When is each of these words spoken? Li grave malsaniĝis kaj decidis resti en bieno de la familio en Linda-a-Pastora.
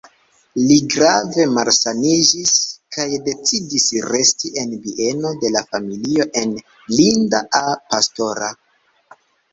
Li 0.69 0.75
grave 0.93 1.43
malsaniĝis 1.57 2.53
kaj 2.97 3.05
decidis 3.27 3.85
resti 4.13 4.53
en 4.63 4.73
bieno 4.87 5.35
de 5.45 5.53
la 5.57 5.63
familio 5.75 6.27
en 6.43 6.57
Linda-a-Pastora. 7.01 8.49